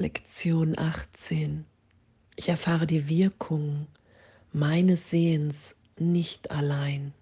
Lektion 0.00 0.78
18. 0.78 1.64
Ich 2.36 2.48
erfahre 2.48 2.86
die 2.86 3.08
Wirkung 3.08 3.88
meines 4.52 5.10
Sehens 5.10 5.74
nicht 5.98 6.52
allein. 6.52 7.12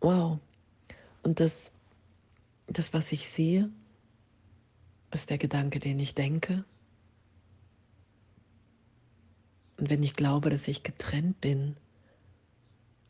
Wow. 0.00 0.40
Und 1.22 1.38
das, 1.38 1.70
das, 2.66 2.92
was 2.92 3.12
ich 3.12 3.28
sehe, 3.28 3.70
ist 5.12 5.30
der 5.30 5.38
Gedanke, 5.38 5.78
den 5.78 6.00
ich 6.00 6.16
denke. 6.16 6.64
Und 9.78 9.90
wenn 9.90 10.02
ich 10.02 10.14
glaube, 10.14 10.50
dass 10.50 10.66
ich 10.66 10.82
getrennt 10.82 11.40
bin 11.40 11.76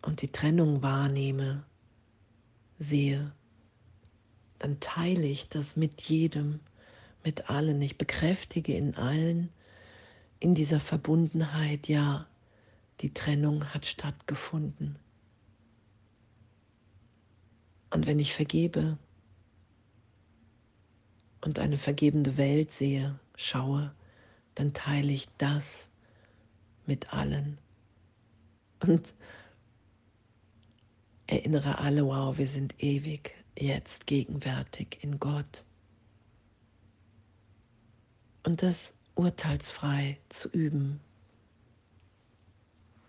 und 0.02 0.20
die 0.20 0.30
Trennung 0.30 0.82
wahrnehme, 0.82 1.64
sehe, 2.78 3.32
dann 4.64 4.80
teile 4.80 5.26
ich 5.26 5.50
das 5.50 5.76
mit 5.76 6.00
jedem, 6.00 6.58
mit 7.22 7.50
allen. 7.50 7.82
Ich 7.82 7.98
bekräftige 7.98 8.74
in 8.74 8.94
allen, 8.94 9.50
in 10.40 10.54
dieser 10.54 10.80
Verbundenheit, 10.80 11.86
ja, 11.86 12.26
die 13.02 13.12
Trennung 13.12 13.66
hat 13.74 13.84
stattgefunden. 13.84 14.96
Und 17.90 18.06
wenn 18.06 18.18
ich 18.18 18.32
vergebe 18.32 18.96
und 21.42 21.58
eine 21.58 21.76
vergebende 21.76 22.38
Welt 22.38 22.72
sehe, 22.72 23.20
schaue, 23.36 23.94
dann 24.54 24.72
teile 24.72 25.12
ich 25.12 25.28
das 25.36 25.90
mit 26.86 27.12
allen. 27.12 27.58
Und 28.80 29.12
erinnere 31.26 31.80
alle, 31.80 32.06
wow, 32.06 32.38
wir 32.38 32.48
sind 32.48 32.82
ewig 32.82 33.43
jetzt 33.58 34.06
gegenwärtig 34.06 34.98
in 35.02 35.18
Gott. 35.18 35.64
Und 38.42 38.62
das 38.62 38.94
urteilsfrei 39.14 40.18
zu 40.28 40.48
üben, 40.48 41.00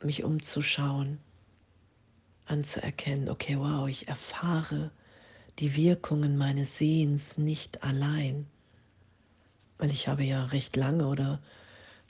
mich 0.04 0.24
umzuschauen, 0.24 1.20
anzuerkennen, 2.46 3.30
okay, 3.30 3.58
wow, 3.58 3.88
ich 3.88 4.08
erfahre 4.08 4.92
die 5.60 5.76
Wirkungen 5.76 6.38
meines 6.38 6.78
Sehens 6.78 7.38
nicht 7.38 7.84
allein, 7.84 8.46
weil 9.78 9.92
ich 9.92 10.08
habe 10.08 10.24
ja 10.24 10.46
recht 10.46 10.76
lange 10.76 11.08
oder 11.08 11.42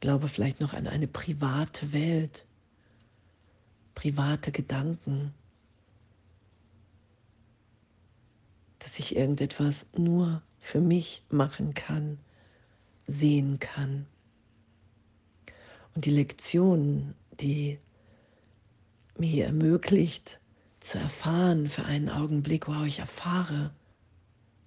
glaube 0.02 0.27
vielleicht 0.27 0.59
noch 0.59 0.73
an 0.73 0.88
eine 0.88 1.08
private 1.08 1.94
Welt, 1.94 2.45
private 3.95 4.52
Gedanken, 4.52 5.33
dass 8.86 9.00
ich 9.00 9.16
irgendetwas 9.16 9.88
nur 9.97 10.44
für 10.59 10.80
mich 10.80 11.23
machen 11.31 11.73
kann, 11.73 12.19
sehen 13.08 13.58
kann. 13.58 14.05
Und 15.95 16.05
die 16.05 16.11
Lektion, 16.11 17.16
die 17.39 17.80
mir 19.17 19.47
ermöglicht, 19.47 20.39
zu 20.81 21.00
erfahren 21.00 21.67
für 21.67 21.86
einen 21.86 22.09
Augenblick, 22.09 22.67
wow, 22.67 22.86
ich 22.86 23.00
erfahre 23.00 23.73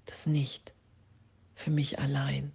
das 0.07 0.27
nicht 0.27 0.75
für 1.55 1.71
mich 1.71 2.01
allein. 2.01 2.51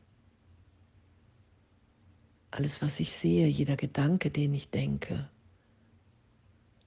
Alles, 2.51 2.81
was 2.81 2.99
ich 2.99 3.13
sehe, 3.13 3.47
jeder 3.47 3.77
Gedanke, 3.77 4.31
den 4.31 4.53
ich 4.53 4.69
denke, 4.69 5.29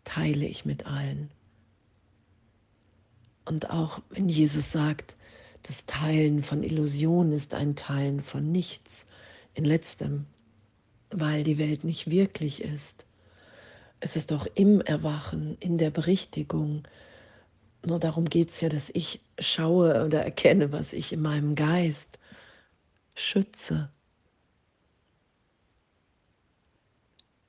teile 0.04 0.44
ich 0.44 0.66
mit 0.66 0.84
allen. 0.84 1.30
Und 3.46 3.70
auch 3.70 4.00
wenn 4.10 4.28
Jesus 4.28 4.72
sagt, 4.72 5.16
das 5.62 5.86
Teilen 5.86 6.42
von 6.42 6.62
Illusionen 6.62 7.32
ist 7.32 7.54
ein 7.54 7.76
Teilen 7.76 8.22
von 8.22 8.52
nichts 8.52 9.06
in 9.54 9.64
letztem, 9.64 10.26
weil 11.10 11.44
die 11.44 11.58
Welt 11.58 11.84
nicht 11.84 12.10
wirklich 12.10 12.62
ist. 12.62 13.06
Es 14.00 14.16
ist 14.16 14.32
auch 14.32 14.46
im 14.54 14.80
Erwachen, 14.80 15.56
in 15.60 15.78
der 15.78 15.90
Berichtigung. 15.90 16.82
Nur 17.84 18.00
darum 18.00 18.28
geht 18.28 18.50
es 18.50 18.60
ja, 18.60 18.68
dass 18.68 18.90
ich 18.90 19.20
schaue 19.38 20.04
oder 20.04 20.22
erkenne, 20.22 20.72
was 20.72 20.92
ich 20.92 21.12
in 21.12 21.22
meinem 21.22 21.54
Geist 21.54 22.18
schütze. 23.14 23.90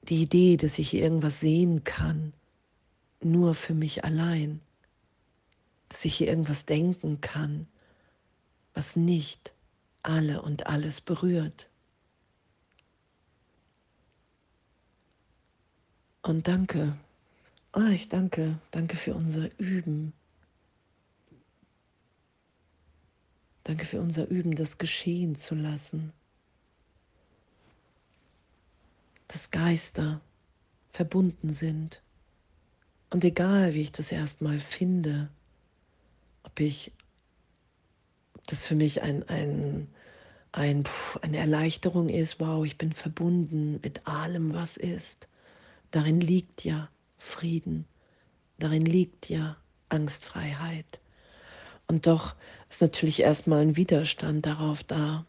Die 0.04 0.22
Idee, 0.22 0.58
dass 0.58 0.80
ich 0.80 0.94
irgendwas 0.94 1.40
sehen 1.40 1.84
kann, 1.84 2.34
nur 3.22 3.56
für 3.56 3.74
mich 3.74 4.06
allein 4.06 4.62
dass 5.90 6.06
ich 6.06 6.16
hier 6.16 6.28
irgendwas 6.28 6.66
denken 6.66 7.22
kann, 7.22 7.68
was 8.74 8.96
nicht 8.96 9.54
alle 10.04 10.42
und 10.42 10.68
alles 10.68 11.02
berührt. 11.02 11.70
Und 16.22 16.48
danke, 16.48 16.98
ah, 17.72 17.90
ich 17.90 18.10
danke, 18.10 18.60
danke 18.72 18.98
für 18.98 19.16
unser 19.16 19.50
Üben. 19.60 20.14
Danke 23.64 23.86
für 23.86 24.00
unser 24.00 24.28
Üben, 24.28 24.56
das 24.56 24.78
geschehen 24.78 25.36
zu 25.36 25.56
lassen. 25.56 26.14
Dass 29.28 29.52
Geister 29.52 30.22
verbunden 30.92 31.54
sind. 31.54 32.02
Und 33.10 33.24
egal, 33.24 33.74
wie 33.74 33.82
ich 33.82 33.92
das 33.92 34.12
erstmal 34.12 34.60
finde, 34.60 35.30
ob 36.48 36.62
ich 36.62 36.94
das 38.46 38.66
für 38.66 38.76
mich 38.76 39.02
ein, 39.02 39.28
ein, 39.28 39.88
ein, 40.54 40.84
eine 41.22 41.38
Erleichterung 41.38 42.08
ist, 42.08 42.40
wow, 42.40 42.66
ich 42.66 42.78
bin 42.78 42.94
verbunden 42.94 43.80
mit 43.84 44.08
allem, 44.08 44.54
was 44.54 44.78
ist. 44.78 45.28
Darin 45.92 46.22
liegt 46.22 46.64
ja 46.64 46.90
Frieden, 47.18 47.86
darin 48.60 48.86
liegt 48.86 49.30
ja 49.30 49.58
Angstfreiheit. 49.90 51.00
Und 51.86 52.08
doch 52.08 52.36
ist 52.70 52.82
natürlich 52.82 53.20
erstmal 53.20 53.62
ein 53.62 53.76
Widerstand 53.76 54.46
darauf 54.46 54.84
da, 54.84 55.26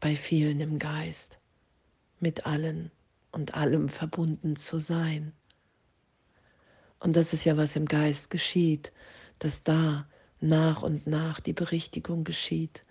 bei 0.00 0.16
vielen 0.16 0.58
im 0.58 0.80
Geist, 0.80 1.38
mit 2.18 2.44
allen 2.44 2.90
und 3.30 3.54
allem 3.54 3.88
verbunden 3.88 4.56
zu 4.56 4.80
sein. 4.80 5.32
Und 6.98 7.14
das 7.14 7.32
ist 7.32 7.44
ja, 7.44 7.56
was 7.56 7.76
im 7.76 7.86
Geist 7.86 8.30
geschieht, 8.30 8.92
dass 9.38 9.62
da 9.62 10.06
nach 10.46 10.82
und 10.82 11.06
nach 11.06 11.40
die 11.40 11.52
Berichtigung 11.52 12.24
geschieht, 12.24 12.84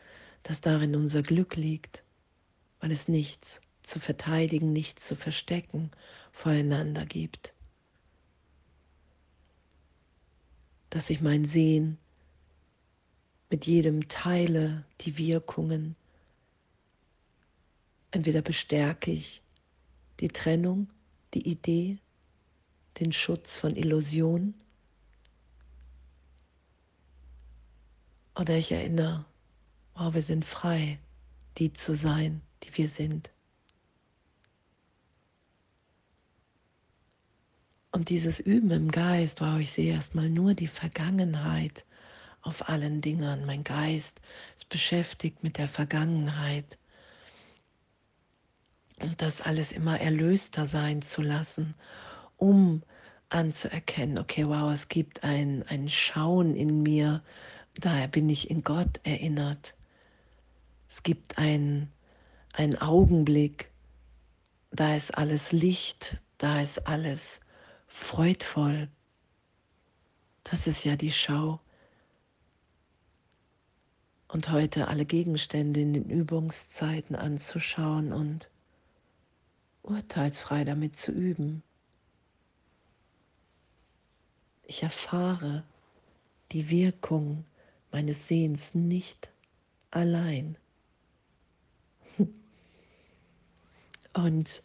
dass 0.44 0.62
darin 0.62 0.96
unser 0.96 1.24
Glück 1.24 1.56
liegt, 1.56 2.04
weil 2.80 2.92
es 2.92 3.08
nichts 3.08 3.62
zu 3.84 4.00
verteidigen, 4.00 4.74
nichts 4.74 5.08
zu 5.08 5.16
verstecken 5.16 5.92
voreinander 6.32 7.06
gibt. 7.06 7.54
Dass 10.90 11.10
ich 11.10 11.22
mein 11.22 11.46
Sehen 11.46 11.98
mit 13.50 13.66
jedem 13.66 14.08
teile, 14.08 14.84
die 15.02 15.18
Wirkungen. 15.18 15.96
Entweder 18.12 18.42
bestärke 18.42 19.12
ich 19.12 19.42
die 20.20 20.30
Trennung, 20.30 20.90
die 21.34 21.48
Idee, 21.48 21.98
den 23.00 23.12
Schutz 23.12 23.60
von 23.60 23.76
Illusionen 23.76 24.56
Oder 28.38 28.57
ich 28.57 28.72
erinnere, 28.72 29.25
wow, 29.94 30.13
wir 30.13 30.22
sind 30.22 30.44
frei, 30.44 31.00
die 31.57 31.72
zu 31.72 31.96
sein, 31.96 32.41
die 32.63 32.78
wir 32.78 32.90
sind. 32.90 33.31
Und 37.91 38.09
dieses 38.09 38.41
Üben 38.41 38.72
im 38.72 38.91
Geist, 38.91 39.40
wow, 39.40 39.57
ich 39.57 39.72
sehe 39.72 39.94
erstmal 39.94 40.29
nur 40.29 40.53
die 40.53 40.68
Vergangenheit 40.68 41.85
auf 42.41 42.68
allen 42.68 43.00
Dingen. 43.00 43.45
Mein 43.45 43.63
Geist 43.63 44.19
ist 44.57 44.68
beschäftigt 44.68 45.42
mit 45.44 45.57
der 45.57 45.69
Vergangenheit. 45.69 46.77
Und 49.00 49.21
das 49.21 49.39
alles 49.39 49.71
immer 49.71 50.00
erlöster 50.00 50.65
sein 50.65 51.01
zu 51.01 51.21
lassen, 51.21 51.74
um 52.36 52.83
anzuerkennen, 53.30 54.18
okay, 54.18 54.45
wow, 54.45 54.74
es 54.74 54.89
gibt 54.89 55.24
ein, 55.24 55.63
ein 55.68 55.88
Schauen 55.88 56.54
in 56.54 56.83
mir, 56.83 57.24
Daher 57.77 58.07
bin 58.07 58.30
ich 58.30 58.50
in 58.50 58.63
Gott 58.63 59.00
erinnert. 59.04 59.75
Es 60.88 61.04
gibt 61.04 61.38
einen 61.38 61.92
Augenblick, 62.80 63.69
da 64.72 64.95
ist 64.95 65.18
alles 65.18 65.51
Licht, 65.51 66.18
da 66.38 66.62
ist 66.62 66.88
alles 66.88 67.42
freudvoll. 67.88 68.89
Das 70.44 70.68
ist 70.68 70.83
ja 70.86 70.95
die 70.95 71.12
Schau. 71.12 71.60
Und 74.27 74.51
heute 74.51 74.88
alle 74.88 75.06
Gegenstände 75.06 75.81
in 75.81 75.94
den 75.94 76.10
Übungszeiten 76.10 77.16
anzuschauen 77.16 78.13
und 78.13 78.50
urteilsfrei 79.83 80.63
damit 80.63 80.95
zu 80.95 81.12
üben. 81.12 81.62
Ich 84.63 84.81
erfahre 84.81 85.63
die 86.51 86.69
Wirkung 86.69 87.45
meines 87.95 88.27
Sehens 88.27 88.75
nicht 88.75 89.30
allein. 89.89 90.57
Und 94.13 94.63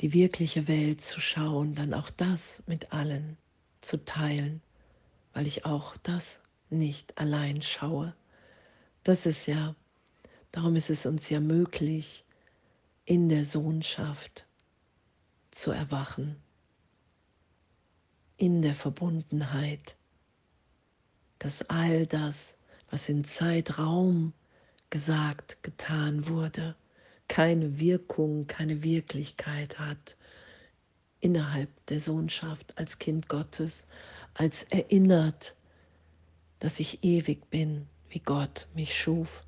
die 0.00 0.12
wirkliche 0.12 0.68
Welt 0.68 1.00
zu 1.00 1.20
schauen, 1.20 1.74
dann 1.74 1.94
auch 1.94 2.10
das 2.10 2.62
mit 2.66 2.92
allen 2.92 3.38
zu 3.80 4.04
teilen, 4.04 4.60
weil 5.32 5.46
ich 5.46 5.64
auch 5.64 5.96
das 6.02 6.42
nicht 6.68 7.16
allein 7.16 7.62
schaue. 7.62 8.14
Das 9.04 9.24
ist 9.24 9.46
ja, 9.46 9.74
darum 10.52 10.76
ist 10.76 10.90
es 10.90 11.06
uns 11.06 11.30
ja 11.30 11.40
möglich, 11.40 12.26
in 13.06 13.30
der 13.30 13.46
Sohnschaft 13.46 14.44
zu 15.50 15.70
erwachen, 15.70 16.36
in 18.36 18.60
der 18.60 18.74
Verbundenheit, 18.74 19.96
dass 21.38 21.62
all 21.68 22.06
das, 22.06 22.56
was 22.90 23.08
in 23.08 23.24
Zeitraum 23.24 24.32
gesagt, 24.90 25.62
getan 25.62 26.28
wurde, 26.28 26.76
keine 27.28 27.78
Wirkung, 27.78 28.46
keine 28.46 28.82
Wirklichkeit 28.82 29.78
hat 29.78 30.16
innerhalb 31.20 31.70
der 31.86 32.00
Sohnschaft 32.00 32.76
als 32.76 32.98
Kind 32.98 33.28
Gottes, 33.28 33.86
als 34.34 34.64
erinnert, 34.64 35.56
dass 36.58 36.80
ich 36.80 37.02
ewig 37.02 37.48
bin, 37.50 37.88
wie 38.10 38.20
Gott 38.20 38.68
mich 38.74 38.96
schuf. 38.96 39.42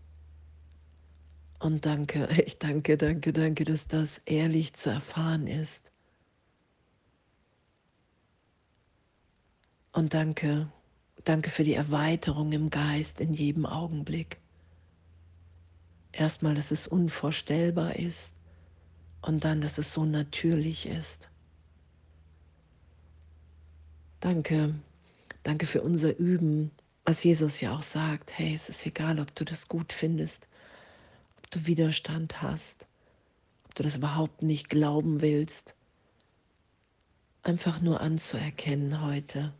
Und 1.59 1.85
danke, 1.85 2.29
ich 2.47 2.59
danke, 2.59 2.97
danke, 2.97 3.33
danke, 3.33 3.65
dass 3.65 3.89
das 3.89 4.19
ehrlich 4.25 4.75
zu 4.75 4.91
erfahren 4.91 5.47
ist. 5.47 5.93
Und 9.93 10.15
danke, 10.15 10.71
danke 11.27 11.51
für 11.51 11.65
die 11.65 11.75
Erweiterung 11.75 12.53
im 12.53 12.71
Geist 12.71 13.21
in 13.21 13.33
jedem 13.33 13.67
Augenblick. 13.67 14.39
Erstmal, 16.13 16.55
dass 16.55 16.71
es 16.71 16.87
unvorstellbar 16.87 17.97
ist 17.97 18.35
und 19.23 19.45
dann, 19.45 19.61
dass 19.61 19.77
es 19.79 19.93
so 19.93 20.05
natürlich 20.05 20.87
ist. 20.87 21.29
Danke, 24.21 24.75
danke 25.43 25.67
für 25.67 25.83
unser 25.83 26.17
Üben, 26.17 26.71
was 27.05 27.23
Jesus 27.23 27.61
ja 27.61 27.77
auch 27.77 27.83
sagt. 27.83 28.39
Hey, 28.39 28.55
es 28.55 28.69
ist 28.69 28.87
egal, 28.87 29.19
ob 29.19 29.35
du 29.35 29.45
das 29.45 29.69
gut 29.69 29.93
findest, 29.93 30.49
ob 31.39 31.51
du 31.51 31.67
Widerstand 31.67 32.41
hast, 32.41 32.87
ob 33.65 33.75
du 33.75 33.83
das 33.83 33.97
überhaupt 33.97 34.43
nicht 34.43 34.69
glauben 34.69 35.21
willst. 35.21 35.75
Einfach 37.43 37.81
nur 37.81 38.01
anzuerkennen 38.01 39.03
heute. 39.03 39.53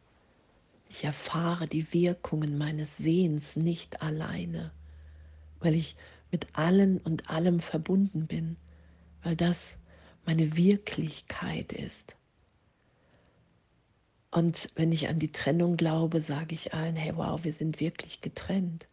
Ich 0.89 1.05
erfahre 1.05 1.67
die 1.67 1.93
Wirkungen 1.93 2.59
meines 2.59 2.97
Sehens 2.97 3.57
nicht 3.57 4.03
alleine, 4.03 4.73
weil 5.61 5.75
ich 5.75 5.97
mit 6.31 6.47
allen 6.57 6.99
und 6.99 7.31
allem 7.31 7.61
verbunden 7.61 8.27
bin, 8.27 8.57
weil 9.23 9.37
das 9.37 9.79
meine 10.25 10.57
Wirklichkeit 10.57 11.73
ist. 11.73 12.17
Und 14.31 14.71
wenn 14.75 14.93
ich 14.93 15.09
an 15.09 15.19
die 15.19 15.33
Trennung 15.33 15.77
glaube, 15.77 16.21
sage 16.21 16.55
ich 16.55 16.75
allen, 16.75 16.97
hey 16.97 17.17
wow, 17.17 17.43
wir 17.43 17.53
sind 17.53 17.81
wirklich 17.81 18.21
getrennt. 18.21 18.89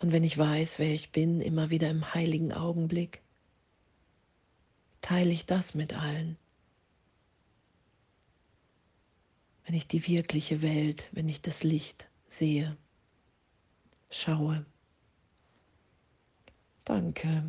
Und 0.00 0.12
wenn 0.12 0.24
ich 0.24 0.36
weiß, 0.36 0.78
wer 0.78 0.92
ich 0.92 1.12
bin, 1.12 1.40
immer 1.40 1.70
wieder 1.70 1.88
im 1.90 2.12
heiligen 2.12 2.52
Augenblick, 2.52 3.22
teile 5.00 5.30
ich 5.30 5.46
das 5.46 5.74
mit 5.74 5.96
allen. 5.96 6.36
Wenn 9.64 9.74
ich 9.74 9.88
die 9.88 10.06
wirkliche 10.06 10.62
Welt, 10.62 11.08
wenn 11.12 11.28
ich 11.28 11.40
das 11.40 11.62
Licht 11.62 12.08
sehe, 12.24 12.76
schaue. 14.10 14.64
Danke. 16.84 17.44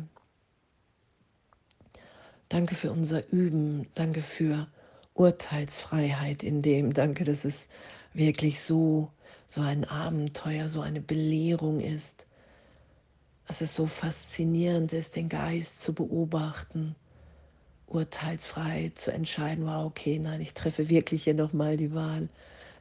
Danke 2.48 2.74
für 2.74 2.90
unser 2.90 3.28
Üben. 3.32 3.86
Danke 3.94 4.22
für 4.22 4.68
Urteilsfreiheit 5.14 6.42
in 6.42 6.62
dem. 6.62 6.94
Danke, 6.94 7.24
dass 7.24 7.44
es 7.44 7.68
wirklich 8.14 8.60
so, 8.60 9.10
so 9.46 9.60
ein 9.60 9.84
Abenteuer, 9.84 10.68
so 10.68 10.80
eine 10.80 11.00
Belehrung 11.00 11.80
ist. 11.80 12.26
Dass 13.46 13.60
es 13.60 13.74
so 13.74 13.86
faszinierend 13.86 14.92
ist, 14.92 15.16
den 15.16 15.28
Geist 15.28 15.80
zu 15.82 15.92
beobachten, 15.92 16.96
urteilsfrei 17.86 18.92
zu 18.94 19.12
entscheiden, 19.12 19.66
wow, 19.66 19.86
okay, 19.86 20.18
nein, 20.18 20.40
ich 20.40 20.54
treffe 20.54 20.88
wirklich 20.88 21.24
hier 21.24 21.34
nochmal 21.34 21.76
die 21.76 21.94
Wahl. 21.94 22.28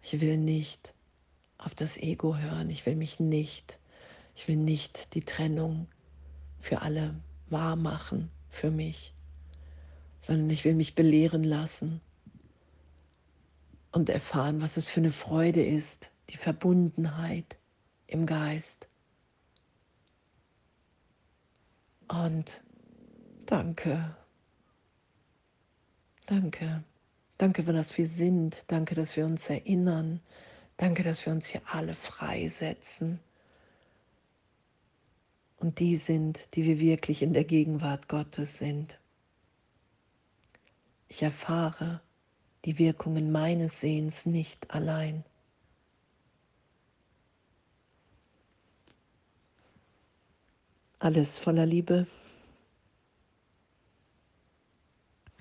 Ich 0.01 0.19
will 0.21 0.37
nicht 0.37 0.93
auf 1.57 1.75
das 1.75 1.97
Ego 1.97 2.37
hören. 2.37 2.69
Ich 2.69 2.85
will 2.85 2.95
mich 2.95 3.19
nicht, 3.19 3.79
ich 4.35 4.47
will 4.47 4.57
nicht 4.57 5.13
die 5.13 5.23
Trennung 5.23 5.87
für 6.59 6.81
alle 6.81 7.15
wahr 7.49 7.75
machen, 7.75 8.31
für 8.49 8.71
mich, 8.71 9.13
sondern 10.21 10.49
ich 10.49 10.65
will 10.65 10.73
mich 10.73 10.95
belehren 10.95 11.43
lassen 11.43 12.01
und 13.91 14.09
erfahren, 14.09 14.61
was 14.61 14.77
es 14.77 14.89
für 14.89 14.99
eine 14.99 15.11
Freude 15.11 15.63
ist, 15.63 16.11
die 16.29 16.37
Verbundenheit 16.37 17.57
im 18.07 18.25
Geist. 18.25 18.87
Und 22.07 22.63
danke, 23.45 24.15
danke, 26.25 26.83
danke 27.37 27.63
für 27.63 27.73
das 27.73 27.97
wir 27.97 28.07
sind, 28.07 28.71
danke, 28.71 28.95
dass 28.95 29.15
wir 29.15 29.25
uns 29.25 29.49
erinnern, 29.49 30.21
danke, 30.77 31.03
dass 31.03 31.25
wir 31.25 31.33
uns 31.33 31.47
hier 31.47 31.61
alle 31.65 31.93
freisetzen 31.93 33.19
und 35.57 35.79
die 35.79 35.95
sind, 35.95 36.53
die 36.55 36.63
wir 36.63 36.79
wirklich 36.79 37.21
in 37.21 37.33
der 37.33 37.43
Gegenwart 37.43 38.07
Gottes 38.07 38.57
sind. 38.57 38.99
Ich 41.07 41.23
erfahre 41.23 42.01
die 42.65 42.77
Wirkungen 42.79 43.31
meines 43.31 43.79
Sehens 43.79 44.25
nicht 44.25 44.71
allein. 44.71 45.23
Alles 50.99 51.37
voller 51.39 51.65
Liebe. 51.65 52.07